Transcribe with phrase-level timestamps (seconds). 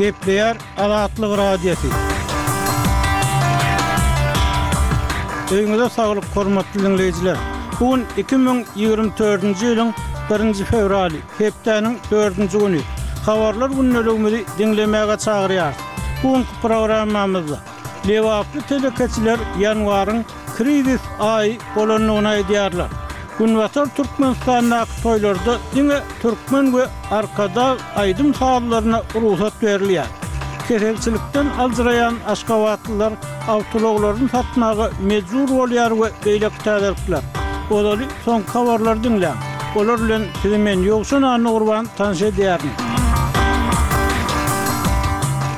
[0.00, 1.88] Kepler Aratlıq Radiyeti.
[5.54, 7.36] Öňüňizde saglyk hormatly dinleýijiler.
[7.80, 9.90] Bu 2024-nji ýylyň
[10.30, 12.80] 1-nji fevraly, hepdeniň 4-nji güni.
[13.26, 15.76] Habarlar günnäligini dinlemäge çagyrýar.
[16.22, 17.58] Bu gün programmamyzda
[18.08, 20.24] Lewaqly telekeçiler ýanwaryň
[20.56, 22.88] kredit aý bolanyny aýdýarlar.
[23.40, 27.64] Günwatar Türkmenistandaky toylarda diňe türkmen we arkada
[27.96, 30.08] aýdym haýallaryna ruhsat berilýär.
[30.68, 33.12] Kerelçilikden aljrayan aşgabatlar
[33.54, 37.24] awtologlaryny tapmagy mejbur bolýar we beýlek täderler.
[37.70, 39.32] Olary soň kawarlardan dinle.
[39.76, 42.89] olar bilen kimen ýoksa näme urwan tanşa diýärler.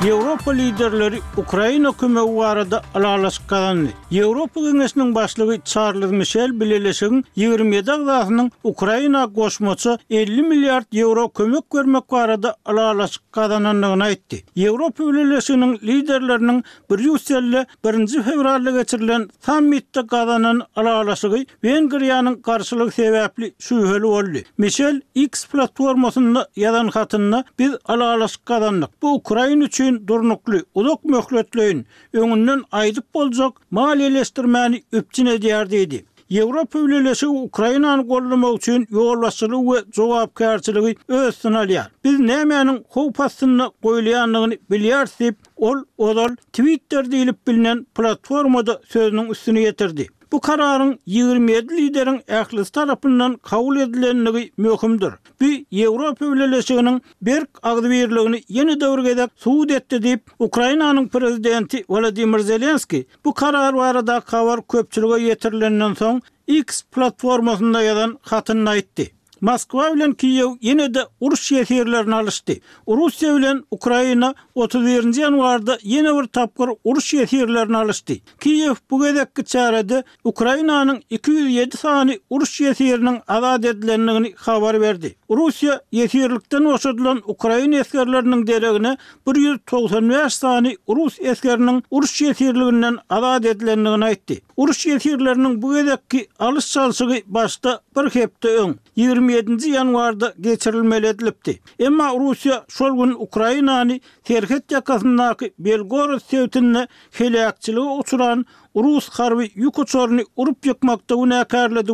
[0.02, 3.90] Европа лидерлери Украина көмеги уаралды алалашкадан.
[4.10, 12.10] Европа Liênesнин башлыгы Charles Michel bilenleşen 27 dagdaqynyň Украина goşmoçy 50 milliard euro kömek görmek
[12.10, 22.94] barada alaalaşykda dannyň Европа Europa ýurtlarysynyň liderleriniň 1-nji fevralda geçirilen sammitde gaýnan alaalaşygy Benghiryanyň garşylyk
[22.94, 24.44] sewaply süýhüli wollary.
[24.58, 31.82] Michel X platformasyna ýazan hatyny: "Biz alaalaşykdaňyk bu Ukrayna üçin" ýüzünden durnukly, uzak möhletliň
[32.14, 36.04] öňünden aýdyp boljak mal ýelestirmäni öpçün edýärdi idi.
[36.30, 41.90] Ýewropa öwlüleşi Ukrainany gollamak üçin ýolbaşçylyk we jogapkärçiligi öz synalyar.
[42.04, 50.08] Biz nämeňin howpasyny goýulýanlygyny bilýärsip, ol ol Twitterde diýilip bilinen platformada sözünün üstüne ýetirdi.
[50.32, 55.12] Bu kararın 27 liderin ähli tarapından kabul edilenligi möhümdir.
[55.40, 63.34] Bi Yevropa öwrelesiginiň bir agdywerligini ýene döwürgede suwd etdi diýip Ukrainanyň prezidenti Volodymyr Zelenski bu
[63.34, 69.06] karar barada kawar köpçülige ýetirilenden soň X platformasynda ýazan hatyny aýtdy.
[69.42, 72.52] Moskwa bilen Kiyew ýene de uruş şeherlerini alıştı.
[72.86, 78.12] Russiýa bilen Ukraina 31-nji ýanwarda ýene bir tapgyr uruş şeherlerini alıştı.
[78.40, 85.14] Kiyev bu gedekki çäredi Ukrainanyň 207 sany uruş şeherleriniň azad edilendigini habar berdi.
[85.30, 94.40] Russiýa ýeterlikden oşadylan Ukraina eskerleriniň derejine 195 sany urus eskerleriniň uruş şeherleriginden azad edilendigini aýtdy.
[94.56, 98.76] Urus yetirlerinin bu edekki alış salsıgı başta bir hepte ön.
[98.96, 99.70] 27.
[99.70, 101.60] yanvarda geçirilmeli edilipti.
[101.78, 108.46] Emma Rusya şol gün Ukraynani terhet yakasındaki Belgorod sevtinne heliakçılığı uçuran
[108.76, 111.46] Rus harvi yuku çorini urup yıkmakta unna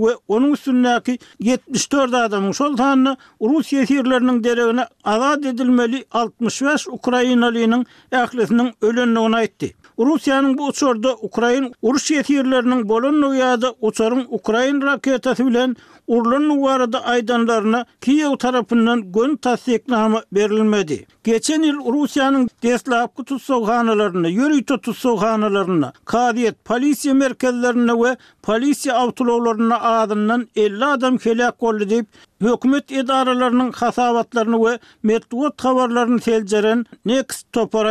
[0.06, 8.72] ve onun üstünnaki 74 adamın şol tanına Rus yetirlerinin derevine azad edilmeli 65 Ukraynaliyinin ehlisinin
[8.82, 9.78] ölenini onayitdi.
[10.06, 15.72] Rusiyanın bu uçurda Ukrain uruş ýetirlerinin bolunmagy ýa-da uçurun Ukrain raketasy bilen
[16.06, 20.98] urlanyň warada aýdanlaryna Kiýew tarapyndan gön tasdiknama berilmedi.
[21.25, 28.15] Geçen ýyl Rusiýanyň Deslap kutup soganalaryna, ýörüý tutup soganalaryna, Kadiet polisiýa merkezlerine we
[28.48, 32.06] polisiýa awtulawlaryna adyndan 50 adam helak boldy diýip
[32.47, 37.86] Hökümet edaralarının hasabatlarını ve metduat havarlarını selceren Next Topar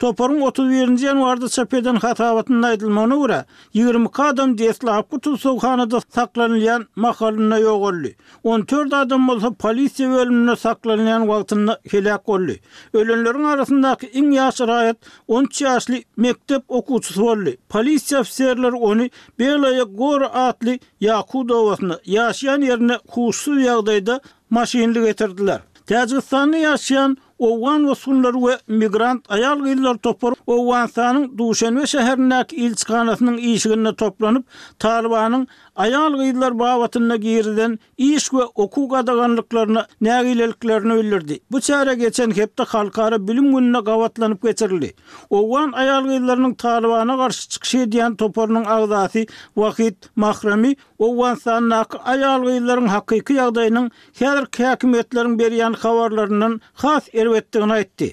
[0.00, 3.40] Toparın 31-nji ýanwarda çap eden hatawatyny aýdylmagyna görä,
[3.76, 8.14] 20 adam Deslap Kutul sowhanada saklanylan mahallyna ýogaldy.
[8.44, 12.56] 14 adam bolsa polisiýa bölümine saklanylan wagtynda helak boldy.
[12.94, 14.96] Ölenleriň arasyndaky iň ýaş raýat
[15.28, 17.54] 13 ýaşly mektep okuwçysy boldy.
[17.68, 19.08] Polisiýa ofiserleri ony
[19.38, 24.16] Belaýa Gor atly Yakudowasyna ýaşaýan ýerine kuşsuz ýagdaýda
[24.50, 25.60] maşinli getirdiler.
[25.90, 33.38] Täzgistanly ýaşaýan Owan we sunlar we migrant ayal gyllar toparyp Owan sanyň Duşanbe şäherindäki ilçkanatynyň
[33.52, 34.44] işigine toplanyp
[34.78, 35.46] Talibanyň
[35.76, 41.40] ayal gyllar baýatyna girilen iş we okuw gadaganlyklaryny nägileliklerini öldürdi.
[41.50, 44.94] Bu çara geçen hepde halkara bilim gününe gawatlanyp geçirildi.
[45.30, 49.22] Owan ayal gyllarynyň Talibana garşy çykyş diýen toparynyň agdaty
[49.54, 53.90] Wahid Mahrami Owan sanyň ayal gyllarynyň hakyky ýagdaýynyň
[54.20, 58.08] häzirki häkimetleriň berýän habarlarynyň has berwetdigini aýtdy.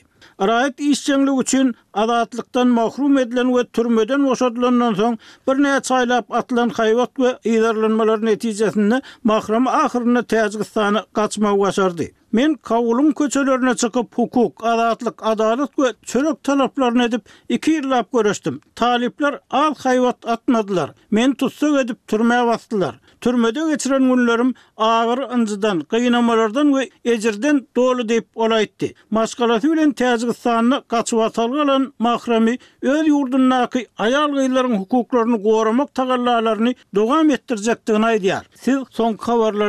[0.49, 5.17] Raýat işçiligi üçin azatlıktan mahrum edilen ve türmeden osadlanan son
[5.49, 12.03] bir ne çaylap atılan hayvat ve idarlanmalar neticesinde mahrum ahırına Tezgistan'a kaçma başardı.
[12.31, 18.61] Men kavulun köçelerine çıkıp hukuk, adatlık, adalet ve çörek talaplarını edip iki yıllap görüştüm.
[18.75, 20.91] Talipler al hayvat atmadılar.
[21.11, 22.95] Men tutsuk edip türmeye bastılar.
[23.21, 28.85] Türmede geçiren günlerim ağır ıncıdan, kıyınamalardan ve ecirden dolu deyip olaydı.
[29.11, 32.55] Maskalatı bilen teyazgı sahanına kaçıvatalgalan mahrami
[32.87, 38.43] öz yurdundaky ayal gyllaryň hukuklaryny gowramak tagallalaryny dogam etdirjekdigini aýdýar.
[38.65, 39.63] Siz soňky kavarlar